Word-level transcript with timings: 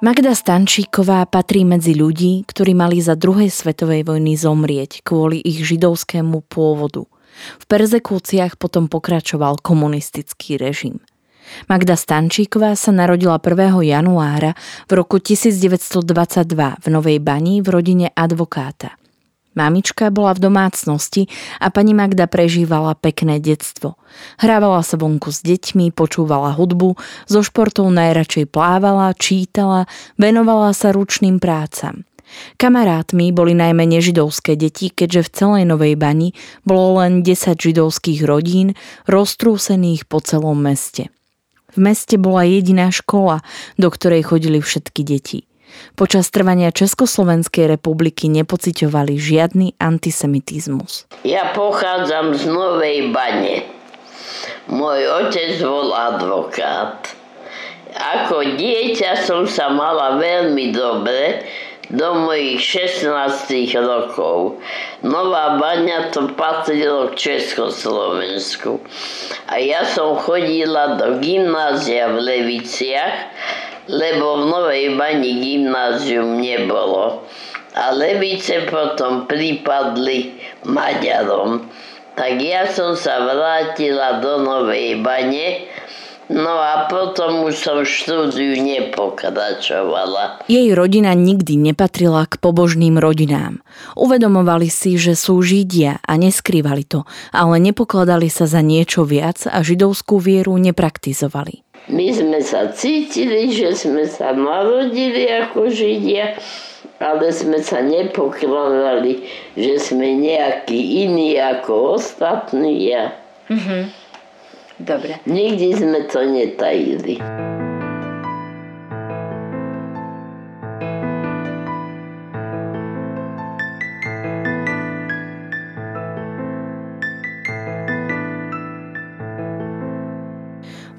Magda 0.00 0.32
Stančíková 0.32 1.28
patrí 1.28 1.60
medzi 1.68 1.92
ľudí, 1.92 2.48
ktorí 2.48 2.72
mali 2.72 3.04
za 3.04 3.20
druhej 3.20 3.52
svetovej 3.52 4.08
vojny 4.08 4.32
zomrieť 4.32 5.04
kvôli 5.04 5.44
ich 5.44 5.60
židovskému 5.60 6.40
pôvodu. 6.48 7.04
V 7.60 7.64
perzekúciách 7.68 8.56
potom 8.56 8.88
pokračoval 8.88 9.60
komunistický 9.60 10.56
režim. 10.56 11.04
Magda 11.68 12.00
Stančíková 12.00 12.80
sa 12.80 12.96
narodila 12.96 13.36
1. 13.44 13.76
januára 13.84 14.56
v 14.88 14.92
roku 14.96 15.20
1922 15.20 16.80
v 16.80 16.86
Novej 16.88 17.20
Bani 17.20 17.60
v 17.60 17.68
rodine 17.68 18.08
advokáta. 18.16 18.99
Mamička 19.58 20.14
bola 20.14 20.30
v 20.38 20.46
domácnosti 20.46 21.26
a 21.58 21.74
pani 21.74 21.90
Magda 21.90 22.30
prežívala 22.30 22.94
pekné 22.94 23.42
detstvo. 23.42 23.98
Hrávala 24.38 24.86
sa 24.86 24.94
vonku 24.94 25.34
s 25.34 25.42
deťmi, 25.42 25.90
počúvala 25.90 26.54
hudbu, 26.54 26.94
zo 27.26 27.40
športov 27.42 27.90
najradšej 27.90 28.46
plávala, 28.46 29.10
čítala, 29.18 29.90
venovala 30.14 30.70
sa 30.70 30.94
ručným 30.94 31.42
prácam. 31.42 32.06
Kamarátmi 32.62 33.34
boli 33.34 33.58
najmä 33.58 33.90
nežidovské 33.90 34.54
deti, 34.54 34.86
keďže 34.94 35.26
v 35.26 35.32
celej 35.34 35.64
Novej 35.66 35.98
Bani 35.98 36.30
bolo 36.62 37.02
len 37.02 37.26
10 37.26 37.58
židovských 37.58 38.22
rodín 38.22 38.78
roztrúsených 39.10 40.06
po 40.06 40.22
celom 40.22 40.62
meste. 40.62 41.10
V 41.74 41.78
meste 41.78 42.18
bola 42.22 42.46
jediná 42.46 42.94
škola, 42.94 43.42
do 43.78 43.90
ktorej 43.90 44.30
chodili 44.30 44.62
všetky 44.62 45.02
deti. 45.02 45.49
Počas 45.94 46.32
trvania 46.32 46.72
Československej 46.72 47.70
republiky 47.70 48.30
nepociťovali 48.32 49.14
žiadny 49.18 49.66
antisemitizmus. 49.76 51.10
Ja 51.26 51.52
pochádzam 51.52 52.34
z 52.34 52.42
Novej 52.48 53.12
Bane. 53.12 53.66
Môj 54.70 55.02
otec 55.26 55.58
bol 55.60 55.90
advokát. 55.90 57.10
Ako 57.90 58.54
dieťa 58.54 59.26
som 59.26 59.50
sa 59.50 59.66
mala 59.74 60.22
veľmi 60.22 60.70
dobre 60.70 61.42
do 61.90 62.22
mojich 62.22 62.62
16 62.62 63.10
rokov. 63.82 64.62
Nová 65.02 65.58
baňa 65.58 66.14
to 66.14 66.30
patrilo 66.38 67.10
k 67.10 67.34
Československu. 67.34 68.78
A 69.50 69.58
ja 69.58 69.82
som 69.82 70.14
chodila 70.22 70.94
do 70.94 71.18
gymnázia 71.18 72.14
v 72.14 72.18
Leviciach 72.22 73.34
lebo 73.90 74.40
v 74.40 74.44
Novej 74.46 74.86
Bani 74.94 75.32
gymnázium 75.42 76.38
nebolo. 76.38 77.26
A 77.74 77.90
Levice 77.90 78.66
potom 78.70 79.26
pripadli 79.26 80.38
Maďarom. 80.66 81.66
Tak 82.14 82.32
ja 82.38 82.66
som 82.70 82.94
sa 82.94 83.22
vrátila 83.26 84.22
do 84.22 84.42
Novej 84.42 84.98
Bane, 85.02 85.70
No 86.30 86.62
a 86.62 86.86
potom 86.86 87.42
už 87.42 87.58
som 87.58 87.82
štúdiu 87.82 88.54
nepokračovala. 88.54 90.46
Jej 90.46 90.70
rodina 90.78 91.10
nikdy 91.10 91.58
nepatrila 91.58 92.22
k 92.30 92.38
pobožným 92.38 93.02
rodinám. 93.02 93.58
Uvedomovali 93.98 94.70
si, 94.70 94.94
že 94.94 95.18
sú 95.18 95.42
Židia 95.42 95.98
a 95.98 96.12
neskrývali 96.14 96.86
to, 96.86 97.02
ale 97.34 97.58
nepokladali 97.58 98.30
sa 98.30 98.46
za 98.46 98.62
niečo 98.62 99.02
viac 99.02 99.42
a 99.50 99.58
židovskú 99.58 100.22
vieru 100.22 100.54
nepraktizovali. 100.54 101.66
My 101.88 102.12
sme 102.12 102.38
sa 102.44 102.68
cítili, 102.68 103.48
že 103.48 103.72
sme 103.72 104.04
sa 104.04 104.36
narodili 104.36 105.24
ako 105.30 105.72
Židia, 105.72 106.36
ale 107.00 107.32
sme 107.32 107.62
sa 107.64 107.80
nepokladali, 107.80 109.24
že 109.56 109.80
sme 109.80 110.20
nejakí 110.20 111.08
iní 111.08 111.40
ako 111.40 111.96
ostatní. 111.96 112.92
Mm-hmm. 113.48 113.82
Dobre. 114.80 115.20
Nikdy 115.24 115.68
sme 115.76 116.00
to 116.08 116.20
netajili. 116.24 117.16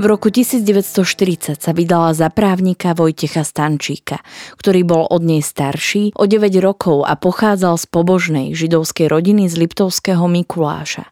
V 0.01 0.09
roku 0.09 0.33
1940 0.33 1.61
sa 1.61 1.71
vydala 1.77 2.17
za 2.17 2.33
právnika 2.33 2.97
Vojtecha 2.97 3.45
Stančíka, 3.45 4.25
ktorý 4.57 4.81
bol 4.81 5.05
od 5.05 5.21
nej 5.21 5.45
starší 5.45 6.17
o 6.17 6.25
9 6.25 6.57
rokov 6.57 7.05
a 7.05 7.13
pochádzal 7.13 7.77
z 7.77 7.85
pobožnej 7.85 8.47
židovskej 8.57 9.05
rodiny 9.05 9.45
z 9.45 9.61
Liptovského 9.61 10.25
Mikuláša. 10.25 11.05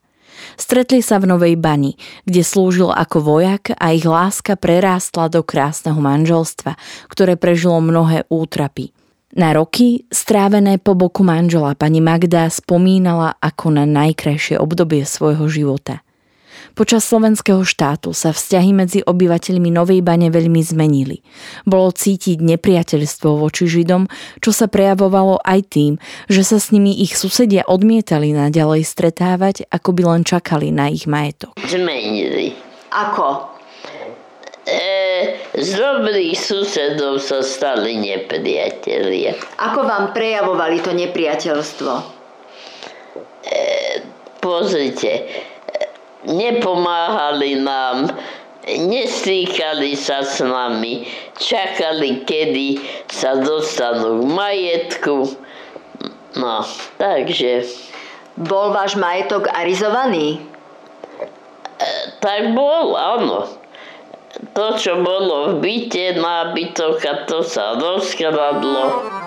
Stretli 0.57 1.05
sa 1.05 1.21
v 1.21 1.29
Novej 1.29 1.53
Bani, 1.61 2.01
kde 2.25 2.41
slúžil 2.41 2.89
ako 2.89 3.21
vojak 3.21 3.77
a 3.77 3.93
ich 3.93 4.09
láska 4.09 4.57
prerástla 4.57 5.29
do 5.29 5.45
krásneho 5.45 6.01
manželstva, 6.01 6.73
ktoré 7.13 7.37
prežilo 7.37 7.77
mnohé 7.85 8.25
útrapy. 8.25 8.89
Na 9.37 9.53
roky, 9.53 10.09
strávené 10.09 10.81
po 10.81 10.97
boku 10.97 11.21
manžela, 11.21 11.77
pani 11.77 12.01
Magda 12.01 12.49
spomínala 12.49 13.37
ako 13.37 13.69
na 13.69 13.85
najkrajšie 13.85 14.57
obdobie 14.57 15.05
svojho 15.05 15.45
života– 15.45 16.01
Počas 16.79 17.03
slovenského 17.11 17.59
štátu 17.67 18.15
sa 18.15 18.31
vzťahy 18.31 18.71
medzi 18.71 18.99
obyvateľmi 19.03 19.67
Novej 19.67 19.99
Bane 19.99 20.31
veľmi 20.31 20.63
zmenili. 20.63 21.19
Bolo 21.67 21.91
cítiť 21.91 22.39
nepriateľstvo 22.39 23.35
voči 23.35 23.67
Židom, 23.67 24.07
čo 24.39 24.55
sa 24.55 24.71
prejavovalo 24.71 25.43
aj 25.43 25.75
tým, 25.75 25.99
že 26.31 26.47
sa 26.47 26.55
s 26.55 26.71
nimi 26.71 26.95
ich 27.03 27.19
susedia 27.19 27.67
odmietali 27.67 28.31
naďalej 28.31 28.87
stretávať, 28.87 29.67
ako 29.67 29.91
by 29.91 30.03
len 30.07 30.23
čakali 30.23 30.71
na 30.71 30.87
ich 30.87 31.03
majetok. 31.03 31.59
Zmenili. 31.67 32.55
Ako? 32.95 33.59
E, 34.63 35.35
z 35.59 35.69
dobrých 35.75 36.39
susedov 36.39 37.19
sa 37.19 37.43
stali 37.43 37.99
nepriatelia. 37.99 39.35
Ako 39.59 39.83
vám 39.83 40.15
prejavovali 40.15 40.79
to 40.79 40.95
nepriateľstvo? 40.95 41.91
E, 43.43 43.59
pozrite, 44.39 45.27
nepomáhali 46.27 47.59
nám, 47.63 48.11
nestýkali 48.67 49.95
sa 49.95 50.21
s 50.21 50.43
nami, 50.43 51.07
čakali, 51.39 52.27
kedy 52.27 52.79
sa 53.07 53.39
dostanú 53.39 54.23
k 54.23 54.23
majetku. 54.27 55.17
No, 56.37 56.61
takže... 56.99 57.65
Bol 58.39 58.71
váš 58.71 58.95
majetok 58.95 59.51
arizovaný? 59.51 60.39
E, 60.39 61.87
tak 62.23 62.55
bol, 62.55 62.95
áno. 62.95 63.51
To, 64.55 64.79
čo 64.79 65.03
bolo 65.03 65.51
v 65.51 65.53
byte, 65.59 66.15
nábytok 66.15 67.03
a 67.03 67.13
to 67.27 67.43
sa 67.43 67.75
rozkradlo. 67.75 69.18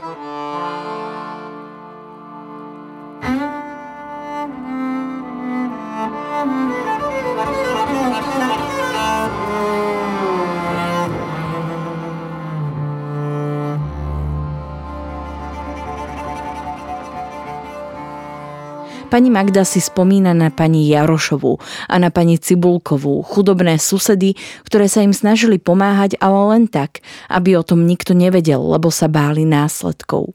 Pani 19.13 19.29
Magda 19.29 19.61
si 19.69 19.77
spomína 19.85 20.33
na 20.33 20.49
pani 20.49 20.89
Jarošovú 20.89 21.61
a 21.85 22.01
na 22.01 22.09
pani 22.09 22.41
Cibulkovú, 22.41 23.21
chudobné 23.21 23.77
susedy, 23.77 24.41
ktoré 24.65 24.89
sa 24.89 25.05
im 25.05 25.13
snažili 25.13 25.61
pomáhať, 25.61 26.17
ale 26.17 26.57
len 26.57 26.65
tak, 26.65 27.05
aby 27.29 27.53
o 27.53 27.61
tom 27.61 27.85
nikto 27.85 28.17
nevedel, 28.17 28.65
lebo 28.65 28.89
sa 28.89 29.13
báli 29.13 29.45
následkov. 29.45 30.33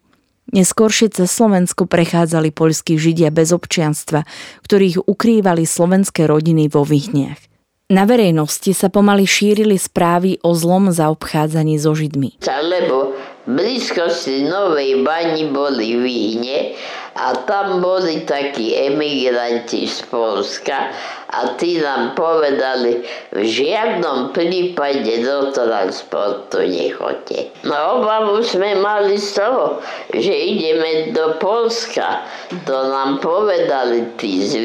Neskôršie 0.53 1.09
cez 1.09 1.25
Slovensko 1.25 1.89
prechádzali 1.89 2.53
poľskí 2.53 3.01
židia 3.01 3.33
bez 3.33 3.49
občianstva, 3.49 4.29
ktorých 4.61 5.09
ukrývali 5.09 5.65
slovenské 5.65 6.29
rodiny 6.29 6.69
vo 6.69 6.85
Vyhniach. 6.85 7.56
Na 7.87 8.03
verejnosti 8.03 8.75
sa 8.75 8.91
pomaly 8.91 9.23
šírili 9.23 9.79
správy 9.79 10.43
o 10.43 10.51
zlom 10.51 10.91
zaobchádzaní 10.91 11.79
so 11.79 11.95
Židmi. 11.95 12.35
Lebo 12.43 13.15
v 13.47 13.55
blízkosti 13.55 14.43
Novej 14.43 15.07
Bani 15.07 15.47
boli 15.47 15.95
Víhne 15.95 16.75
a 17.15 17.31
tam 17.47 17.79
boli 17.79 18.27
takí 18.27 18.75
emigranti 18.75 19.87
z 19.87 20.03
Polska 20.11 20.91
a 21.31 21.55
tí 21.55 21.79
nám 21.79 22.11
povedali, 22.11 23.07
v 23.31 23.39
žiadnom 23.47 24.35
prípade 24.35 25.23
do 25.23 25.55
transportu 25.55 26.67
nechoďte. 26.67 27.55
No 27.63 28.03
obavu 28.03 28.43
sme 28.43 28.75
mali 28.83 29.15
z 29.15 29.39
toho, 29.39 29.79
že 30.11 30.35
ideme 30.35 31.15
do 31.15 31.39
Polska. 31.39 32.27
To 32.67 32.91
nám 32.91 33.23
povedali 33.23 34.11
tí 34.19 34.43
z. 34.43 34.59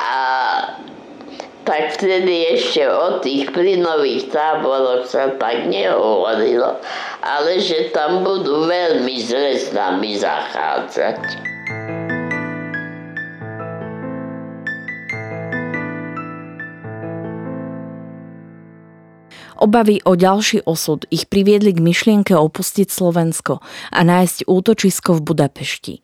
A 0.00 0.16
tak 1.66 1.98
vtedy 1.98 2.54
ešte 2.54 2.86
o 2.86 3.18
tých 3.18 3.50
plynových 3.50 4.30
táboroch 4.30 5.04
sa 5.10 5.34
tak 5.34 5.66
nehovorilo, 5.66 6.78
ale 7.20 7.58
že 7.58 7.90
tam 7.90 8.22
budú 8.22 8.70
veľmi 8.70 9.16
s 9.18 9.34
zachádzať. 10.14 11.55
Obavy 19.56 20.04
o 20.04 20.12
ďalší 20.12 20.68
osud 20.68 21.08
ich 21.08 21.32
priviedli 21.32 21.72
k 21.72 21.80
myšlienke 21.80 22.36
opustiť 22.36 22.92
Slovensko 22.92 23.64
a 23.88 24.00
nájsť 24.04 24.44
útočisko 24.44 25.16
v 25.16 25.24
Budapešti. 25.32 25.94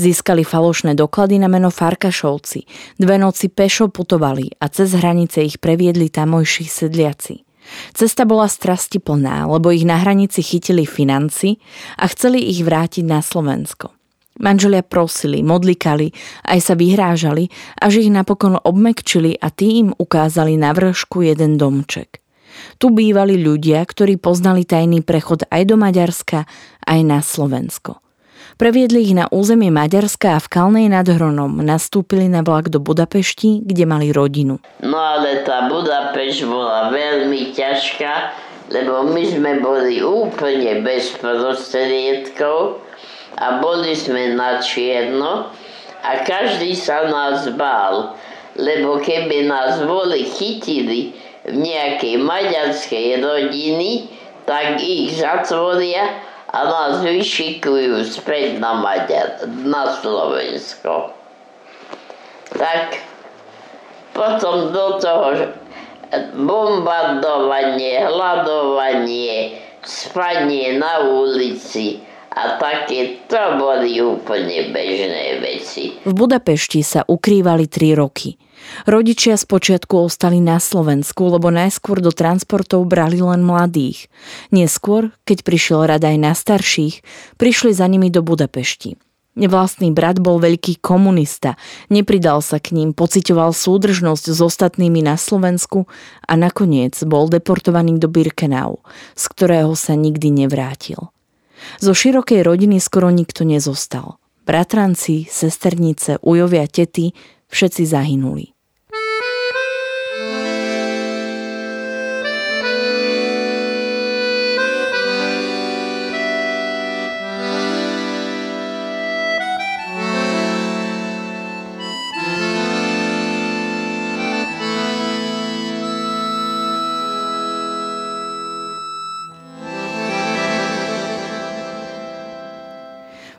Získali 0.00 0.48
falošné 0.48 0.96
doklady 0.96 1.36
na 1.36 1.52
meno 1.52 1.68
Farkašovci, 1.68 2.64
dve 2.96 3.16
noci 3.20 3.52
pešo 3.52 3.92
putovali 3.92 4.56
a 4.56 4.72
cez 4.72 4.96
hranice 4.96 5.44
ich 5.44 5.60
previedli 5.60 6.08
tamojší 6.08 6.64
sedliaci. 6.64 7.44
Cesta 7.92 8.24
bola 8.24 8.48
strasti 8.48 8.98
plná, 8.98 9.46
lebo 9.46 9.70
ich 9.70 9.84
na 9.84 10.00
hranici 10.00 10.40
chytili 10.40 10.88
financi 10.88 11.60
a 12.00 12.08
chceli 12.08 12.48
ich 12.48 12.64
vrátiť 12.64 13.04
na 13.04 13.20
Slovensko. 13.20 13.92
Manželia 14.40 14.80
prosili, 14.80 15.44
modlikali, 15.44 16.08
aj 16.48 16.58
sa 16.64 16.74
vyhrážali, 16.74 17.52
až 17.76 18.00
ich 18.00 18.08
napokon 18.08 18.56
obmekčili 18.56 19.36
a 19.36 19.52
tým 19.52 19.92
ukázali 19.92 20.56
na 20.56 20.72
vršku 20.72 21.20
jeden 21.20 21.60
domček. 21.60 22.24
Tu 22.76 22.90
bývali 22.90 23.40
ľudia, 23.40 23.82
ktorí 23.84 24.18
poznali 24.18 24.66
tajný 24.66 25.02
prechod 25.02 25.46
aj 25.48 25.62
do 25.68 25.76
Maďarska, 25.78 26.44
aj 26.86 27.00
na 27.06 27.18
Slovensko. 27.22 28.02
Previedli 28.60 29.08
ich 29.08 29.16
na 29.16 29.26
územie 29.32 29.72
Maďarska 29.72 30.36
a 30.36 30.42
v 30.42 30.50
Kalnej 30.52 30.86
nad 30.92 31.08
Hronom 31.08 31.64
nastúpili 31.64 32.28
na 32.28 32.44
vlak 32.44 32.68
do 32.68 32.78
Budapešti, 32.78 33.64
kde 33.64 33.84
mali 33.88 34.12
rodinu. 34.12 34.60
No 34.84 34.98
ale 35.00 35.40
tá 35.42 35.72
Budapešť 35.72 36.46
bola 36.46 36.92
veľmi 36.92 37.56
ťažká, 37.56 38.12
lebo 38.70 39.08
my 39.08 39.22
sme 39.24 39.52
boli 39.58 40.04
úplne 40.04 40.84
bez 40.84 41.16
prostriedkov 41.16 42.78
a 43.40 43.58
boli 43.58 43.96
sme 43.96 44.36
na 44.36 44.60
čierno 44.60 45.48
a 46.04 46.10
každý 46.22 46.76
sa 46.76 47.08
nás 47.08 47.48
bál, 47.56 48.14
lebo 48.58 49.00
keby 49.00 49.48
nás 49.48 49.80
boli 49.82 50.28
chytili, 50.28 51.16
nejakej 51.48 52.22
maďarskej 52.22 53.18
rodiny, 53.18 54.06
tak 54.46 54.78
ich 54.78 55.18
zatvoria 55.18 56.22
a 56.52 56.58
nás 56.68 57.00
vyšikujú 57.00 58.04
späť 58.04 58.60
na, 58.60 58.76
Maďar, 58.76 59.48
na 59.64 59.88
Slovensko. 59.98 61.16
Tak 62.52 63.00
potom 64.12 64.70
do 64.70 65.00
toho 65.00 65.28
bombardovanie, 66.36 68.04
hľadovanie, 68.04 69.56
spanie 69.80 70.76
na 70.76 71.00
ulici 71.08 72.04
a 72.36 72.60
také 72.60 73.24
to 73.28 73.42
boli 73.56 73.96
úplne 74.00 74.72
bežné 74.72 75.40
veci. 75.40 75.96
V 76.04 76.12
Budapešti 76.12 76.84
sa 76.84 77.00
ukrývali 77.08 77.64
tri 77.68 77.96
roky. 77.96 78.36
Rodičia 78.84 79.38
spočiatku 79.38 79.94
ostali 79.98 80.42
na 80.42 80.58
Slovensku, 80.58 81.28
lebo 81.28 81.52
najskôr 81.52 82.02
do 82.02 82.10
transportov 82.10 82.86
brali 82.88 83.22
len 83.22 83.46
mladých. 83.46 84.10
Neskôr, 84.50 85.14
keď 85.22 85.46
prišiel 85.46 85.86
rad 85.86 86.02
aj 86.02 86.16
na 86.18 86.32
starších, 86.34 87.02
prišli 87.38 87.72
za 87.76 87.86
nimi 87.86 88.10
do 88.10 88.20
Budapešti. 88.20 88.98
Nevlastný 89.32 89.96
brat 89.96 90.20
bol 90.20 90.36
veľký 90.36 90.84
komunista, 90.84 91.56
nepridal 91.88 92.44
sa 92.44 92.60
k 92.60 92.76
ním, 92.76 92.92
pocitoval 92.92 93.56
súdržnosť 93.56 94.28
s 94.28 94.38
ostatnými 94.44 95.00
na 95.00 95.16
Slovensku 95.16 95.88
a 96.28 96.36
nakoniec 96.36 97.00
bol 97.08 97.32
deportovaný 97.32 97.96
do 97.96 98.12
Birkenau, 98.12 98.84
z 99.16 99.24
ktorého 99.32 99.72
sa 99.72 99.96
nikdy 99.96 100.44
nevrátil. 100.44 101.08
Zo 101.80 101.96
širokej 101.96 102.44
rodiny 102.44 102.76
skoro 102.76 103.08
nikto 103.08 103.48
nezostal. 103.48 104.20
Bratranci, 104.44 105.24
sesternice, 105.30 106.20
ujovia, 106.20 106.68
tety, 106.68 107.16
všetci 107.52 107.82
zahynuli. 107.86 108.56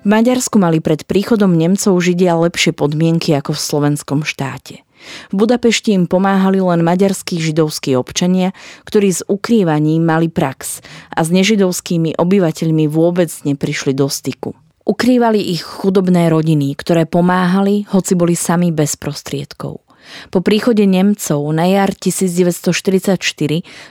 Maďarsku 0.04 0.60
mali 0.60 0.84
pred 0.84 1.08
príchodom 1.08 1.56
Nemcov 1.56 1.96
Židia 1.96 2.36
lepšie 2.36 2.76
podmienky 2.76 3.32
ako 3.40 3.56
v 3.56 3.64
slovenskom 3.64 4.20
štáte. 4.28 4.84
V 5.32 5.34
Budapešti 5.36 5.96
im 5.96 6.12
pomáhali 6.12 6.60
len 6.60 6.84
maďarskí 6.84 7.40
židovskí 7.40 7.96
občania, 7.96 8.52
ktorí 8.84 9.16
s 9.16 9.24
ukrývaním 9.24 10.04
mali 10.04 10.28
prax 10.28 10.84
a 11.08 11.24
s 11.24 11.32
nežidovskými 11.32 12.20
obyvateľmi 12.20 12.84
vôbec 12.92 13.32
neprišli 13.48 13.96
do 13.96 14.12
styku. 14.12 14.52
Ukrývali 14.84 15.40
ich 15.40 15.64
chudobné 15.64 16.28
rodiny, 16.28 16.76
ktoré 16.76 17.08
pomáhali, 17.08 17.88
hoci 17.88 18.20
boli 18.20 18.36
sami 18.36 18.76
bez 18.76 19.00
prostriedkov. 19.00 19.80
Po 20.36 20.44
príchode 20.44 20.84
Nemcov 20.84 21.40
na 21.56 21.64
jar 21.72 21.96
1944 21.96 23.16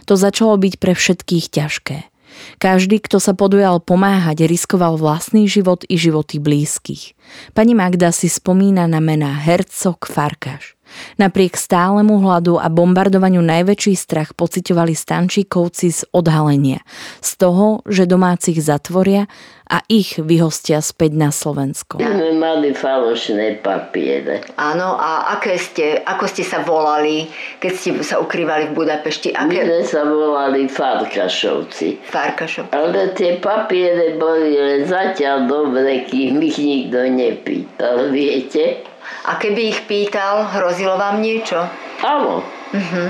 to 0.04 0.12
začalo 0.12 0.60
byť 0.60 0.74
pre 0.76 0.92
všetkých 0.92 1.48
ťažké. 1.48 2.11
Každý, 2.58 3.02
kto 3.02 3.18
sa 3.18 3.32
podujal 3.32 3.82
pomáhať, 3.82 4.46
riskoval 4.46 5.00
vlastný 5.00 5.50
život 5.50 5.84
i 5.88 5.96
životy 5.98 6.38
blízkych. 6.38 7.14
Pani 7.56 7.74
Magda 7.76 8.12
si 8.12 8.28
spomína 8.28 8.86
na 8.86 9.00
mená 9.00 9.32
Hercog 9.32 10.04
Farkáš. 10.06 10.76
Napriek 11.16 11.56
stálemu 11.56 12.20
hladu 12.20 12.60
a 12.60 12.68
bombardovaniu 12.68 13.40
najväčší 13.40 13.94
strach 13.96 14.36
pocitovali 14.36 14.92
stančíkovci 14.92 15.88
z 15.88 16.00
odhalenia, 16.12 16.84
z 17.24 17.30
toho, 17.40 17.80
že 17.88 18.04
domácich 18.04 18.60
zatvoria 18.60 19.24
a 19.72 19.80
ich 19.88 20.20
vyhostia 20.20 20.84
späť 20.84 21.16
na 21.16 21.32
Slovensko. 21.32 21.96
My 21.96 22.04
sme 22.04 22.36
mali 22.36 22.76
falošné 22.76 23.64
papiere. 23.64 24.44
Áno, 24.60 25.00
a 25.00 25.32
aké 25.32 25.56
ste, 25.56 25.96
ako 26.04 26.28
ste 26.28 26.44
sa 26.44 26.60
volali, 26.60 27.24
keď 27.56 27.72
ste 27.72 27.90
sa 28.04 28.20
ukrývali 28.20 28.68
v 28.68 28.76
Budapešti? 28.76 29.32
Aké... 29.32 29.64
My 29.64 29.80
sme 29.80 29.82
sa 29.88 30.04
volali 30.04 30.68
Farkašovci. 30.68 32.04
Farkašovci. 32.04 32.76
Ale 32.76 33.16
tie 33.16 33.40
papiere 33.40 34.20
boli 34.20 34.84
zatiaľ 34.84 35.48
dobre, 35.48 36.04
kým 36.04 36.36
ich 36.44 36.60
nikto 36.60 37.08
nepýtal, 37.08 38.12
viete? 38.12 38.84
A 39.24 39.40
keby 39.40 39.72
ich 39.72 39.80
pýtal, 39.88 40.52
hrozilo 40.52 41.00
vám 41.00 41.24
niečo? 41.24 41.64
Áno. 42.04 42.44
Uh-huh. 42.76 43.08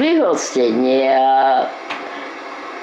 Vyhostenie 0.00 1.12
a 1.12 1.68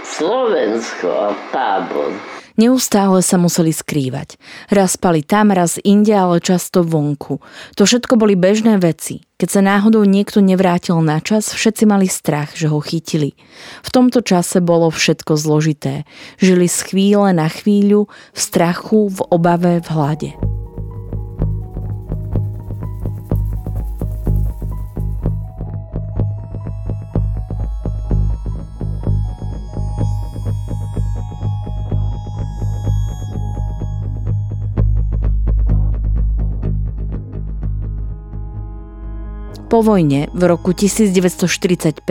Slovensko 0.06 1.10
a 1.10 1.30
tábor. 1.50 2.31
Neustále 2.62 3.26
sa 3.26 3.42
museli 3.42 3.74
skrývať. 3.74 4.38
Raz 4.70 4.94
spali 4.94 5.26
tam, 5.26 5.50
raz 5.50 5.82
inde, 5.82 6.14
ale 6.14 6.38
často 6.38 6.86
vonku. 6.86 7.42
To 7.74 7.90
všetko 7.90 8.22
boli 8.22 8.38
bežné 8.38 8.78
veci. 8.78 9.26
Keď 9.42 9.50
sa 9.50 9.66
náhodou 9.66 10.06
niekto 10.06 10.46
nevrátil 10.46 11.02
na 11.02 11.18
čas, 11.18 11.58
všetci 11.58 11.90
mali 11.90 12.06
strach, 12.06 12.54
že 12.54 12.70
ho 12.70 12.78
chytili. 12.78 13.34
V 13.82 13.90
tomto 13.90 14.22
čase 14.22 14.62
bolo 14.62 14.94
všetko 14.94 15.42
zložité. 15.42 16.06
Žili 16.38 16.70
z 16.70 16.80
chvíle 16.86 17.34
na 17.34 17.50
chvíľu, 17.50 18.06
v 18.30 18.38
strachu, 18.38 19.10
v 19.10 19.20
obave, 19.34 19.82
v 19.82 19.88
hlade. 19.90 20.51
Po 39.72 39.80
vojne 39.80 40.28
v 40.36 40.52
roku 40.52 40.76
1945 40.76 42.04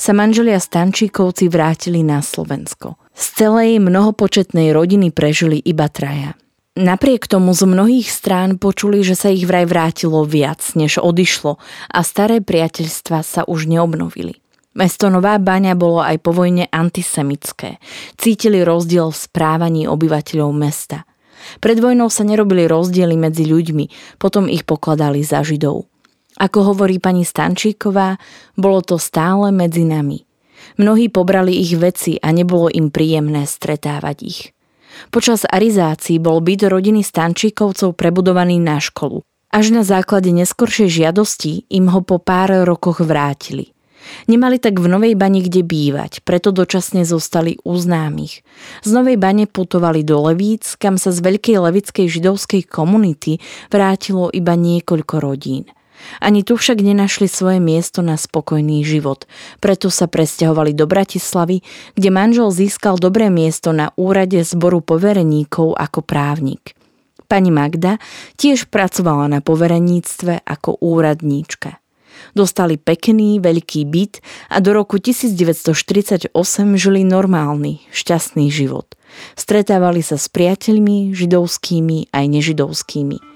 sa 0.00 0.12
manželia 0.16 0.56
Stančíkovci 0.56 1.52
vrátili 1.52 2.00
na 2.00 2.24
Slovensko. 2.24 2.96
Z 3.12 3.44
celej 3.44 3.76
mnohopočetnej 3.76 4.72
rodiny 4.72 5.12
prežili 5.12 5.60
iba 5.60 5.92
traja. 5.92 6.32
Napriek 6.80 7.28
tomu 7.28 7.52
z 7.52 7.68
mnohých 7.68 8.08
strán 8.08 8.56
počuli, 8.56 9.04
že 9.04 9.20
sa 9.20 9.28
ich 9.28 9.44
vraj 9.44 9.68
vrátilo 9.68 10.24
viac, 10.24 10.64
než 10.80 10.96
odišlo 10.96 11.60
a 11.92 12.00
staré 12.00 12.40
priateľstva 12.40 13.20
sa 13.20 13.44
už 13.44 13.68
neobnovili. 13.68 14.40
Mesto 14.72 15.12
Nová 15.12 15.36
Baňa 15.36 15.76
bolo 15.76 16.00
aj 16.00 16.24
po 16.24 16.32
vojne 16.32 16.72
antisemické. 16.72 17.84
Cítili 18.16 18.64
rozdiel 18.64 19.12
v 19.12 19.20
správaní 19.28 19.84
obyvateľov 19.84 20.56
mesta. 20.56 21.04
Pred 21.60 21.84
vojnou 21.84 22.08
sa 22.08 22.24
nerobili 22.24 22.64
rozdiely 22.64 23.20
medzi 23.20 23.44
ľuďmi, 23.44 24.16
potom 24.16 24.48
ich 24.48 24.64
pokladali 24.64 25.20
za 25.20 25.44
židov. 25.44 25.84
Ako 26.34 26.74
hovorí 26.74 26.98
pani 26.98 27.22
Stančíková, 27.22 28.18
bolo 28.58 28.82
to 28.82 28.98
stále 28.98 29.54
medzi 29.54 29.86
nami. 29.86 30.26
Mnohí 30.74 31.06
pobrali 31.06 31.54
ich 31.54 31.78
veci 31.78 32.18
a 32.18 32.34
nebolo 32.34 32.66
im 32.72 32.90
príjemné 32.90 33.46
stretávať 33.46 34.16
ich. 34.26 34.40
Počas 35.10 35.46
arizácií 35.46 36.18
bol 36.18 36.42
byt 36.42 36.66
rodiny 36.70 37.02
Stančíkovcov 37.02 37.94
prebudovaný 37.94 38.58
na 38.62 38.78
školu. 38.78 39.22
Až 39.54 39.70
na 39.70 39.86
základe 39.86 40.34
neskoršej 40.34 40.90
žiadosti 40.90 41.70
im 41.70 41.86
ho 41.86 42.02
po 42.02 42.18
pár 42.18 42.66
rokoch 42.66 42.98
vrátili. 42.98 43.70
Nemali 44.28 44.60
tak 44.60 44.76
v 44.82 44.86
Novej 44.90 45.14
Bane 45.16 45.40
kde 45.40 45.64
bývať, 45.64 46.20
preto 46.26 46.52
dočasne 46.52 47.08
zostali 47.08 47.56
u 47.64 47.72
známych. 47.72 48.44
Z 48.84 48.90
Novej 48.92 49.16
Bane 49.16 49.48
putovali 49.48 50.04
do 50.04 50.20
Levíc, 50.28 50.76
kam 50.76 51.00
sa 51.00 51.08
z 51.08 51.24
veľkej 51.24 51.56
levickej 51.56 52.06
židovskej 52.10 52.68
komunity 52.68 53.40
vrátilo 53.72 54.28
iba 54.28 54.58
niekoľko 54.58 55.14
rodín. 55.22 55.64
Ani 56.20 56.46
tu 56.46 56.56
však 56.56 56.80
nenašli 56.80 57.26
svoje 57.26 57.58
miesto 57.58 58.00
na 58.00 58.16
spokojný 58.18 58.84
život, 58.84 59.26
preto 59.58 59.88
sa 59.88 60.06
presťahovali 60.06 60.72
do 60.76 60.84
Bratislavy, 60.88 61.60
kde 61.94 62.08
manžel 62.12 62.48
získal 62.54 62.96
dobré 62.96 63.28
miesto 63.28 63.74
na 63.74 63.90
úrade 63.94 64.40
zboru 64.42 64.80
povereníkov 64.80 65.74
ako 65.74 66.00
právnik. 66.04 66.76
Pani 67.24 67.50
Magda 67.50 67.96
tiež 68.36 68.68
pracovala 68.68 69.26
na 69.26 69.40
povereníctve 69.40 70.44
ako 70.44 70.78
úradníčka. 70.84 71.80
Dostali 72.32 72.78
pekný, 72.78 73.42
veľký 73.42 73.82
byt 73.90 74.14
a 74.50 74.62
do 74.62 74.70
roku 74.70 75.02
1948 75.02 76.30
žili 76.78 77.02
normálny, 77.02 77.82
šťastný 77.90 78.50
život. 78.54 78.94
Stretávali 79.34 80.02
sa 80.02 80.18
s 80.18 80.30
priateľmi, 80.30 81.14
židovskými 81.14 82.10
aj 82.10 82.24
nežidovskými. 82.26 83.33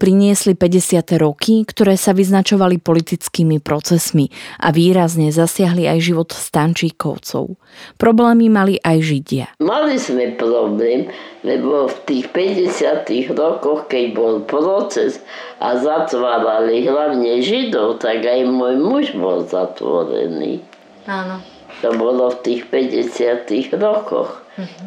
Priniesli 0.00 0.56
50. 0.56 1.20
roky, 1.20 1.60
ktoré 1.68 2.00
sa 2.00 2.16
vyznačovali 2.16 2.80
politickými 2.80 3.60
procesmi 3.60 4.32
a 4.56 4.72
výrazne 4.72 5.28
zasiahli 5.28 5.84
aj 5.84 5.98
život 6.00 6.32
stančíkovcov. 6.32 7.60
Problémy 8.00 8.48
mali 8.48 8.80
aj 8.80 8.96
Židia. 9.04 9.46
Mali 9.60 10.00
sme 10.00 10.32
problém, 10.40 11.12
lebo 11.44 11.92
v 11.92 11.96
tých 12.08 12.32
50. 12.32 13.36
rokoch, 13.36 13.92
keď 13.92 14.04
bol 14.16 14.34
proces 14.48 15.20
a 15.60 15.76
zatvárali 15.76 16.88
hlavne 16.88 17.44
Židov, 17.44 18.00
tak 18.00 18.24
aj 18.24 18.48
môj 18.48 18.74
muž 18.80 19.06
bol 19.12 19.44
zatvorený. 19.44 20.64
Áno. 21.04 21.44
To 21.84 21.92
bolo 21.96 22.32
v 22.32 22.38
tých 22.40 22.62
50. 22.72 23.76
rokoch. 23.76 24.40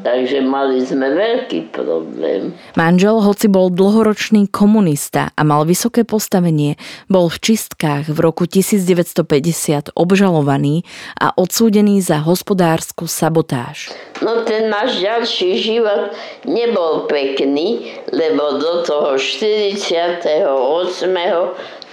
Takže 0.04 0.44
mali 0.44 0.84
sme 0.84 1.10
veľký 1.14 1.72
problém. 1.72 2.52
Manžel, 2.76 3.20
hoci 3.24 3.48
bol 3.48 3.72
dlhoročný 3.72 4.52
komunista 4.52 5.32
a 5.34 5.42
mal 5.48 5.64
vysoké 5.64 6.04
postavenie, 6.04 6.76
bol 7.08 7.32
v 7.32 7.38
čistkách 7.40 8.12
v 8.12 8.18
roku 8.20 8.44
1950 8.48 9.96
obžalovaný 9.96 10.84
a 11.20 11.32
odsúdený 11.36 12.04
za 12.04 12.20
hospodárskú 12.22 13.08
sabotáž. 13.08 13.94
No 14.24 14.48
ten 14.48 14.72
náš 14.72 15.00
ďalší 15.04 15.60
život 15.60 16.16
nebol 16.48 17.08
pekný, 17.08 17.98
lebo 18.12 18.60
do 18.60 18.84
toho 18.88 19.16
48. 19.16 20.44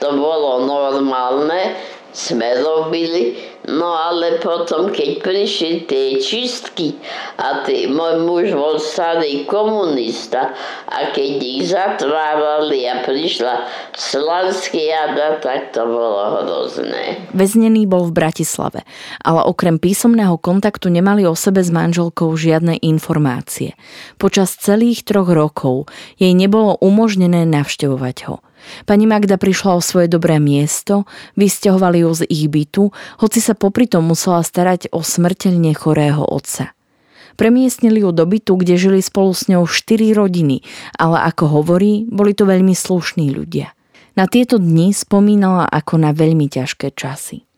to 0.01 0.09
bolo 0.17 0.65
normálne, 0.65 1.77
sme 2.11 2.59
robili, 2.59 3.39
no 3.71 3.95
ale 3.95 4.43
potom, 4.43 4.91
keď 4.91 5.23
prišli 5.23 5.87
tie 5.87 6.19
čistky 6.19 6.99
a 7.39 7.63
tý, 7.63 7.87
môj 7.87 8.27
muž 8.27 8.47
bol 8.51 8.77
starý 8.83 9.47
komunista 9.47 10.51
a 10.91 11.15
keď 11.15 11.31
ich 11.39 11.71
zatvárali 11.71 12.83
a 12.91 13.07
prišla 13.07 13.55
slanský 13.95 14.91
jada, 14.91 15.39
tak 15.39 15.71
to 15.71 15.87
bolo 15.87 16.43
hrozné. 16.43 17.31
Väznený 17.31 17.87
bol 17.87 18.11
v 18.11 18.17
Bratislave, 18.17 18.83
ale 19.23 19.47
okrem 19.47 19.79
písomného 19.79 20.35
kontaktu 20.43 20.91
nemali 20.91 21.23
o 21.31 21.39
sebe 21.39 21.63
s 21.63 21.71
manželkou 21.71 22.35
žiadne 22.35 22.83
informácie. 22.83 23.79
Počas 24.19 24.59
celých 24.59 25.07
troch 25.07 25.31
rokov 25.31 25.87
jej 26.19 26.35
nebolo 26.35 26.75
umožnené 26.83 27.47
navštevovať 27.47 28.17
ho. 28.27 28.43
Pani 28.85 29.05
Magda 29.09 29.37
prišla 29.37 29.77
o 29.77 29.83
svoje 29.85 30.09
dobré 30.09 30.41
miesto, 30.41 31.05
vysťahovali 31.37 32.05
ju 32.05 32.11
z 32.17 32.23
ich 32.29 32.47
bytu, 32.49 32.93
hoci 33.21 33.39
sa 33.39 33.57
popri 33.57 33.87
tom 33.89 34.09
musela 34.09 34.41
starať 34.41 34.93
o 34.93 35.05
smrteľne 35.05 35.73
chorého 35.77 36.25
otca. 36.25 36.73
Premiestnili 37.39 38.05
ju 38.05 38.13
do 38.13 38.29
bytu, 38.29 38.61
kde 38.61 38.77
žili 38.77 39.01
spolu 39.01 39.33
s 39.33 39.49
ňou 39.49 39.65
štyri 39.65 40.13
rodiny, 40.13 40.61
ale 41.01 41.25
ako 41.25 41.63
hovorí, 41.63 42.05
boli 42.05 42.37
to 42.37 42.45
veľmi 42.45 42.77
slušní 42.77 43.33
ľudia. 43.33 43.73
Na 44.19 44.29
tieto 44.29 44.61
dni 44.61 44.93
spomínala 44.93 45.65
ako 45.71 45.97
na 45.97 46.13
veľmi 46.13 46.51
ťažké 46.51 46.93
časy. 46.93 47.49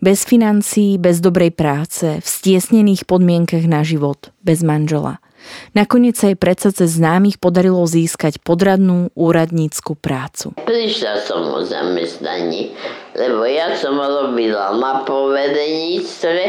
Bez 0.00 0.28
financií, 0.28 1.00
bez 1.00 1.24
dobrej 1.24 1.56
práce, 1.56 2.20
v 2.20 2.26
stiesnených 2.26 3.08
podmienkach 3.08 3.64
na 3.64 3.80
život, 3.80 4.32
bez 4.44 4.60
manžela– 4.60 5.20
Nakoniec 5.74 6.18
sa 6.18 6.30
jej 6.30 6.38
predsa 6.38 6.74
cez 6.74 6.98
známych 6.98 7.38
podarilo 7.38 7.82
získať 7.86 8.42
podradnú 8.42 9.14
úradnícku 9.14 9.94
prácu. 9.94 10.54
Prišla 10.66 11.14
som 11.24 11.46
o 11.50 11.62
zamestnaní, 11.62 12.74
lebo 13.14 13.46
ja 13.46 13.74
som 13.78 13.98
robila 13.98 14.74
na 14.76 15.06
povedeníctve, 15.06 16.42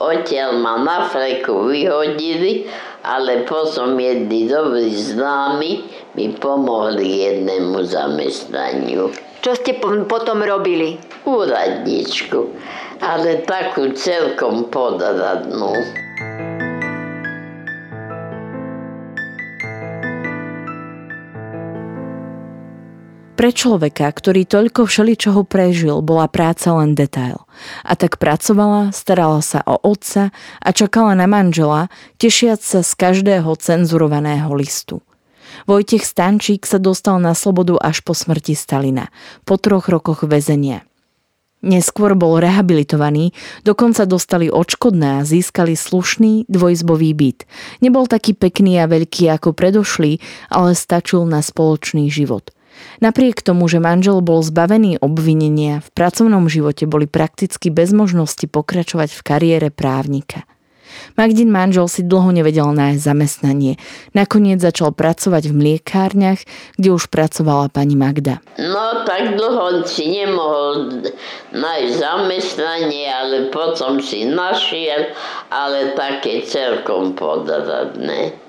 odtiaľ 0.00 0.58
ma 0.58 0.80
na 0.80 1.06
freku 1.08 1.68
vyhodili, 1.68 2.66
ale 3.02 3.42
potom 3.46 3.98
jedni 3.98 4.46
dobrí 4.46 4.94
známi 4.94 5.72
mi 6.14 6.26
pomohli 6.38 7.26
jednému 7.26 7.82
zamestnaniu. 7.82 9.10
Čo 9.42 9.58
ste 9.58 9.74
potom 9.82 10.38
robili? 10.38 11.02
Úradničku, 11.26 12.40
ale 13.02 13.42
takú 13.42 13.90
celkom 13.94 14.70
podradnú. 14.70 15.74
Pre 23.32 23.48
človeka, 23.48 24.12
ktorý 24.12 24.44
toľko 24.44 24.84
všeličoho 24.84 25.48
prežil, 25.48 26.04
bola 26.04 26.28
práca 26.28 26.68
len 26.76 26.92
detail. 26.92 27.48
A 27.80 27.96
tak 27.96 28.20
pracovala, 28.20 28.92
starala 28.92 29.40
sa 29.40 29.64
o 29.64 29.80
otca 29.80 30.36
a 30.60 30.68
čakala 30.68 31.16
na 31.16 31.24
manžela, 31.24 31.88
tešiac 32.20 32.60
sa 32.60 32.84
z 32.84 32.92
každého 32.92 33.48
cenzurovaného 33.56 34.52
listu. 34.52 35.00
Vojtech 35.64 36.04
Stančík 36.04 36.68
sa 36.68 36.76
dostal 36.76 37.24
na 37.24 37.32
slobodu 37.32 37.80
až 37.80 38.04
po 38.04 38.12
smrti 38.12 38.52
Stalina, 38.52 39.08
po 39.48 39.56
troch 39.56 39.88
rokoch 39.88 40.28
väzenia. 40.28 40.84
Neskôr 41.62 42.18
bol 42.18 42.36
rehabilitovaný, 42.36 43.32
dokonca 43.64 44.04
dostali 44.04 44.50
odškodné 44.50 45.22
a 45.22 45.26
získali 45.26 45.78
slušný 45.78 46.50
dvojizbový 46.52 47.10
byt. 47.14 47.46
Nebol 47.80 48.10
taký 48.10 48.34
pekný 48.34 48.82
a 48.82 48.90
veľký 48.90 49.30
ako 49.30 49.54
predošlý, 49.56 50.20
ale 50.50 50.76
stačil 50.76 51.24
na 51.24 51.38
spoločný 51.38 52.10
život. 52.10 52.50
Napriek 53.02 53.42
tomu, 53.42 53.66
že 53.66 53.82
manžel 53.82 54.22
bol 54.22 54.42
zbavený 54.42 55.02
obvinenia, 55.02 55.82
v 55.82 55.88
pracovnom 55.90 56.46
živote 56.46 56.86
boli 56.86 57.10
prakticky 57.10 57.68
bez 57.72 57.90
možnosti 57.90 58.46
pokračovať 58.46 59.10
v 59.14 59.20
kariére 59.26 59.68
právnika. 59.74 60.46
Magdin 61.16 61.48
manžel 61.48 61.88
si 61.88 62.04
dlho 62.04 62.32
nevedel 62.32 62.68
nájsť 62.72 63.00
zamestnanie. 63.00 63.72
Nakoniec 64.12 64.60
začal 64.60 64.92
pracovať 64.92 65.48
v 65.48 65.56
mliekárniach, 65.56 66.40
kde 66.76 66.88
už 66.92 67.08
pracovala 67.08 67.72
pani 67.72 67.96
Magda. 67.96 68.44
No 68.60 69.04
tak 69.08 69.36
dlho 69.36 69.84
si 69.88 70.08
nemohol 70.08 71.04
nájsť 71.52 71.92
zamestnanie, 71.96 73.08
ale 73.08 73.48
potom 73.48 74.00
si 74.00 74.28
našiel, 74.28 75.12
ale 75.48 75.96
také 75.96 76.44
celkom 76.44 77.16
podradné. 77.16 78.41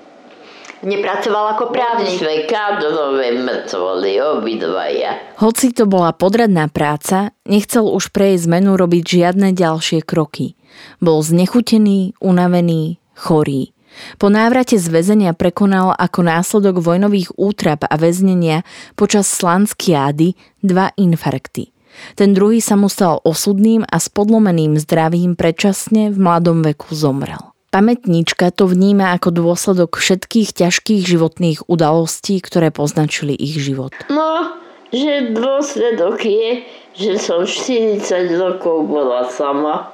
Nepracoval 0.84 1.56
ako 1.56 1.72
právnik. 1.72 2.20
Sme 2.20 2.44
kádrové 2.44 3.32
mŕtvoli, 3.40 4.20
obidvaja. 4.20 5.40
Hoci 5.40 5.72
to 5.72 5.88
bola 5.88 6.12
podradná 6.12 6.68
práca, 6.68 7.32
nechcel 7.48 7.88
už 7.88 8.12
pre 8.12 8.36
jej 8.36 8.44
zmenu 8.44 8.76
robiť 8.76 9.02
žiadne 9.24 9.56
ďalšie 9.56 10.04
kroky. 10.04 10.60
Bol 11.00 11.24
znechutený, 11.24 12.20
unavený, 12.20 13.00
chorý. 13.16 13.72
Po 14.18 14.26
návrate 14.28 14.76
z 14.76 14.90
väzenia 14.90 15.32
prekonal 15.32 15.94
ako 15.94 16.20
následok 16.26 16.82
vojnových 16.82 17.32
útrap 17.38 17.86
a 17.86 17.94
väznenia 17.94 18.66
počas 18.98 19.30
slanskiády 19.30 20.34
dva 20.60 20.90
infarkty. 20.98 21.70
Ten 22.18 22.34
druhý 22.34 22.58
sa 22.58 22.74
mu 22.74 22.90
stal 22.90 23.22
osudným 23.22 23.86
a 23.86 23.96
s 24.02 24.10
podlomeným 24.10 24.74
zdravím 24.82 25.38
predčasne 25.38 26.10
v 26.10 26.18
mladom 26.18 26.66
veku 26.66 26.90
zomrel. 26.90 27.53
Pamätníčka 27.74 28.54
to 28.54 28.70
vníma 28.70 29.18
ako 29.18 29.34
dôsledok 29.34 29.98
všetkých 29.98 30.54
ťažkých 30.62 31.02
životných 31.02 31.66
udalostí, 31.66 32.38
ktoré 32.38 32.70
poznačili 32.70 33.34
ich 33.34 33.58
život. 33.58 33.90
No, 34.06 34.54
že 34.94 35.34
dôsledok 35.34 36.22
je, 36.22 36.62
že 36.94 37.18
som 37.18 37.42
40 37.42 37.98
rokov 38.38 38.86
bola 38.86 39.26
sama 39.26 39.90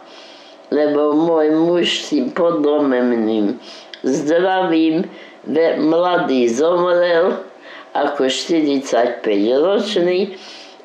lebo 0.70 1.12
môj 1.12 1.50
muž 1.50 2.06
si 2.06 2.30
podlomeným 2.30 3.58
zdravím 4.06 5.04
mladý 5.82 6.46
zomrel 6.46 7.42
ako 7.90 8.30
45 8.30 9.26
ročný 9.58 10.38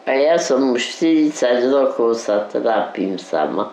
a 0.10 0.12
ja 0.17 0.36
som 0.41 0.74
už 0.74 0.82
40 1.30 1.70
rokov 1.70 2.17
sa 2.17 2.50
trápim 2.50 3.22
sama. 3.22 3.70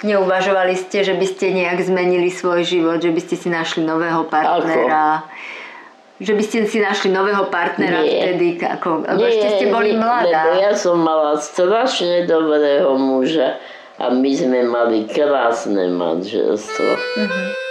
Neuvažovali 0.00 0.74
ste, 0.80 1.04
že 1.04 1.12
by 1.12 1.26
ste 1.28 1.52
nejak 1.52 1.84
zmenili 1.84 2.32
svoj 2.32 2.64
život, 2.64 3.04
že 3.04 3.12
by 3.12 3.20
ste 3.20 3.36
si 3.36 3.48
našli 3.52 3.84
nového 3.84 4.24
partnera? 4.28 5.24
Ako? 5.24 6.24
Že 6.24 6.32
by 6.36 6.42
ste 6.44 6.56
si 6.68 6.78
našli 6.80 7.08
nového 7.12 7.48
partnera 7.48 8.04
Nie. 8.04 8.36
vtedy, 8.36 8.60
ako, 8.60 9.04
ako 9.08 9.20
Nie, 9.20 9.28
ešte 9.32 9.46
ste 9.56 9.66
boli 9.72 9.96
mladá. 9.96 10.28
Lebo 10.28 10.48
ja 10.60 10.72
som 10.76 11.00
mala 11.00 11.40
strašne 11.40 12.28
dobrého 12.28 12.92
muža 12.96 13.56
a 14.00 14.12
my 14.12 14.30
sme 14.32 14.64
mali 14.64 15.08
krásne 15.08 15.88
manželstvo. 15.92 16.90
Mm-hmm. 16.96 17.69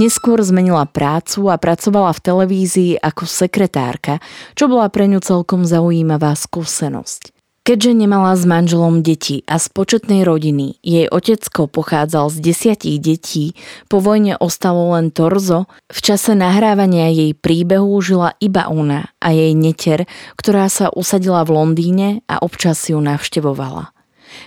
Neskôr 0.00 0.40
zmenila 0.40 0.88
prácu 0.88 1.52
a 1.52 1.60
pracovala 1.60 2.16
v 2.16 2.24
televízii 2.24 2.92
ako 3.04 3.28
sekretárka, 3.28 4.16
čo 4.56 4.64
bola 4.64 4.88
pre 4.88 5.04
ňu 5.04 5.20
celkom 5.20 5.68
zaujímavá 5.68 6.32
skúsenosť. 6.32 7.36
Keďže 7.60 7.92
nemala 7.92 8.32
s 8.32 8.48
manželom 8.48 9.04
deti 9.04 9.44
a 9.44 9.60
z 9.60 9.68
početnej 9.68 10.24
rodiny, 10.24 10.80
jej 10.80 11.04
otecko 11.04 11.68
pochádzal 11.68 12.32
z 12.32 12.36
desiatich 12.40 12.96
detí, 12.96 13.52
po 13.92 14.00
vojne 14.00 14.40
ostalo 14.40 14.96
len 14.96 15.12
torzo, 15.12 15.68
v 15.92 16.00
čase 16.00 16.32
nahrávania 16.32 17.12
jej 17.12 17.36
príbehu 17.36 17.92
žila 18.00 18.32
iba 18.40 18.72
ona 18.72 19.12
a 19.20 19.36
jej 19.36 19.52
neter, 19.52 20.08
ktorá 20.40 20.72
sa 20.72 20.88
usadila 20.88 21.44
v 21.44 21.60
Londýne 21.60 22.08
a 22.24 22.40
občas 22.40 22.88
ju 22.88 22.96
navštevovala. 22.96 23.92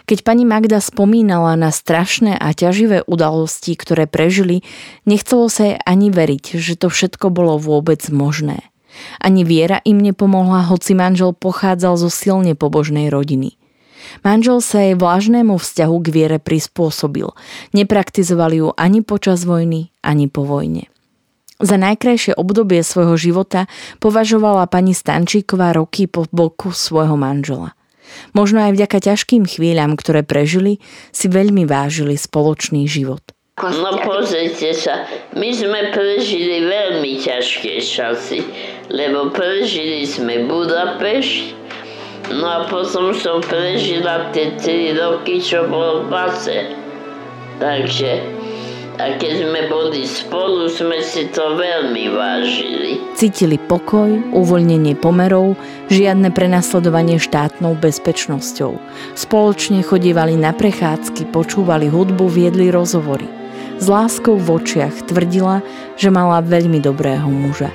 Keď 0.08 0.24
pani 0.24 0.44
Magda 0.44 0.80
spomínala 0.84 1.56
na 1.56 1.72
strašné 1.72 2.36
a 2.40 2.52
ťaživé 2.52 3.04
udalosti, 3.08 3.76
ktoré 3.76 4.08
prežili, 4.08 4.64
nechcelo 5.08 5.48
sa 5.48 5.74
jej 5.74 5.78
ani 5.84 6.12
veriť, 6.12 6.60
že 6.60 6.76
to 6.76 6.88
všetko 6.92 7.32
bolo 7.32 7.60
vôbec 7.60 8.04
možné. 8.12 8.64
Ani 9.18 9.42
viera 9.42 9.82
im 9.84 9.98
nepomohla, 9.98 10.70
hoci 10.70 10.94
manžel 10.94 11.34
pochádzal 11.34 11.98
zo 11.98 12.10
silne 12.14 12.54
pobožnej 12.54 13.10
rodiny. 13.10 13.58
Manžel 14.22 14.60
sa 14.62 14.84
jej 14.84 14.96
vlažnému 15.00 15.58
vzťahu 15.58 15.96
k 16.04 16.08
viere 16.12 16.38
prispôsobil. 16.38 17.32
Nepraktizoval 17.74 18.52
ju 18.54 18.68
ani 18.76 19.02
počas 19.02 19.48
vojny, 19.48 19.90
ani 20.06 20.30
po 20.30 20.46
vojne. 20.46 20.92
Za 21.64 21.80
najkrajšie 21.80 22.36
obdobie 22.36 22.84
svojho 22.84 23.16
života 23.16 23.72
považovala 24.04 24.68
pani 24.68 24.92
Stančíková 24.92 25.72
roky 25.72 26.12
po 26.12 26.28
boku 26.28 26.76
svojho 26.76 27.16
manžela. 27.16 27.72
Možno 28.34 28.64
aj 28.64 28.76
vďaka 28.76 28.98
ťažkým 29.14 29.46
chvíľam, 29.46 29.94
ktoré 29.94 30.26
prežili, 30.26 30.82
si 31.14 31.30
veľmi 31.30 31.70
vážili 31.70 32.18
spoločný 32.18 32.90
život. 32.90 33.22
No 33.62 34.02
pozrite 34.02 34.74
sa, 34.74 35.06
my 35.38 35.54
sme 35.54 35.94
prežili 35.94 36.66
veľmi 36.66 37.22
ťažké 37.22 37.78
časy, 37.86 38.42
lebo 38.90 39.30
prežili 39.30 40.10
sme 40.10 40.50
Budapešť, 40.50 41.54
no 42.34 42.50
a 42.50 42.66
potom 42.66 43.14
som 43.14 43.46
prežila 43.46 44.34
tie 44.34 44.58
3 44.58 44.98
roky, 44.98 45.38
čo 45.38 45.70
bolo 45.70 46.02
v 46.02 46.10
base. 46.10 46.58
Takže 47.62 48.33
a 49.02 49.18
keď 49.18 49.34
sme 49.42 49.62
boli 49.74 50.06
spolu, 50.06 50.70
sme 50.70 51.02
si 51.02 51.26
to 51.34 51.58
veľmi 51.58 52.14
vážili. 52.14 53.02
Cítili 53.18 53.58
pokoj, 53.58 54.22
uvoľnenie 54.34 54.94
pomerov, 54.94 55.58
žiadne 55.90 56.30
prenasledovanie 56.30 57.18
štátnou 57.18 57.74
bezpečnosťou. 57.82 58.78
Spoločne 59.18 59.82
chodievali 59.82 60.38
na 60.38 60.54
prechádzky, 60.54 61.34
počúvali 61.34 61.90
hudbu, 61.90 62.30
viedli 62.30 62.70
rozhovory. 62.70 63.26
S 63.82 63.90
láskou 63.90 64.38
v 64.38 64.62
očiach 64.62 65.10
tvrdila, 65.10 65.66
že 65.98 66.14
mala 66.14 66.46
veľmi 66.46 66.78
dobrého 66.78 67.26
muža. 67.26 67.74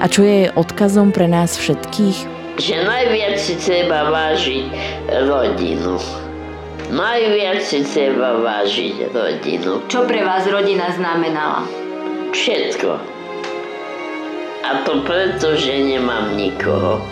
A 0.00 0.08
čo 0.08 0.24
je 0.24 0.48
jej 0.48 0.50
odkazom 0.56 1.12
pre 1.12 1.28
nás 1.28 1.60
všetkých? 1.60 2.18
Že 2.56 2.76
najviac 2.88 3.36
si 3.36 3.54
treba 3.60 4.10
vážiť 4.10 4.66
rodinu. 5.28 6.23
Najviac 6.94 7.58
si 7.58 7.82
treba 7.82 8.38
vážiť 8.38 9.10
rodinu. 9.10 9.82
Čo 9.90 10.06
pre 10.06 10.22
vás 10.22 10.46
rodina 10.46 10.94
znamenala? 10.94 11.66
Všetko. 12.30 12.90
A 14.62 14.70
to 14.86 15.02
preto, 15.02 15.58
že 15.58 15.74
nemám 15.74 16.38
nikoho. 16.38 17.02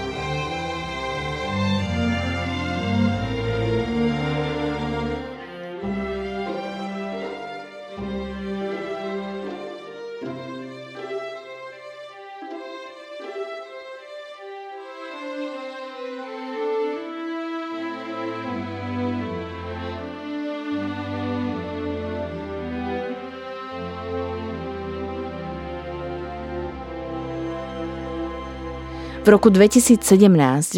Roku 29.32 29.48
2017 29.48 30.04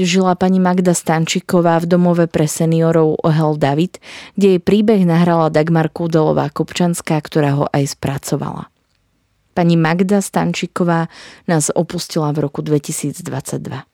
žila 0.07 0.39
pani 0.39 0.63
Magda 0.63 0.95
Stančiková 0.95 1.83
v 1.83 1.91
domove 1.91 2.31
pre 2.31 2.47
seniorov 2.47 3.19
Ohel 3.27 3.59
David, 3.59 3.99
kde 4.39 4.47
jej 4.55 4.61
príbeh 4.63 5.03
nahrala 5.03 5.51
Dagmar 5.51 5.91
Kúdelová 5.91 6.55
Kopčanská, 6.55 7.19
ktorá 7.19 7.59
ho 7.59 7.67
aj 7.75 7.99
spracovala. 7.99 8.71
Pani 9.59 9.75
Magda 9.75 10.23
Stančíková 10.23 11.11
nás 11.51 11.75
opustila 11.75 12.31
v 12.31 12.47
roku 12.47 12.63
2022. 12.63 13.94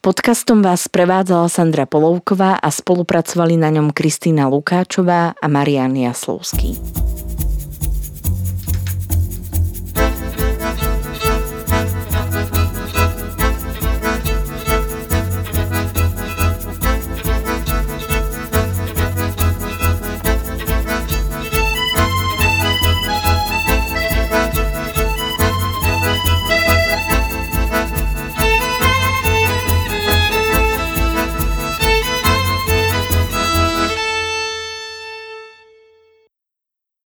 Podcastom 0.00 0.64
vás 0.64 0.88
prevádzala 0.88 1.52
Sandra 1.52 1.84
Polovková 1.84 2.56
a 2.56 2.72
spolupracovali 2.72 3.60
na 3.60 3.68
ňom 3.68 3.92
Kristýna 3.92 4.48
Lukáčová 4.48 5.36
a 5.36 5.44
Marian 5.44 5.92
Jaslovský. 5.92 6.80